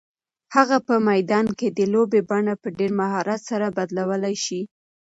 هغه 0.55 0.77
په 0.87 0.95
میدان 1.09 1.45
کې 1.57 1.67
د 1.77 1.79
لوبې 1.93 2.21
بڼه 2.29 2.53
په 2.61 2.67
ډېر 2.77 2.91
مهارت 3.01 3.41
سره 3.49 3.73
بدلولی 3.77 4.35
شي. 4.45 4.61